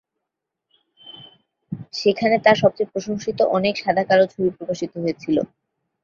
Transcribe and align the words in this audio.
সেখানে 1.93 2.35
তার 2.45 2.55
সবচেয়ে 2.55 2.91
প্রশংসিত, 2.93 3.39
অনেক 3.57 3.73
সাদা 3.77 4.03
কালো 4.09 4.25
ছবি 4.33 4.49
প্রকাশিত 4.57 4.91
হয়েছিল। 4.97 5.37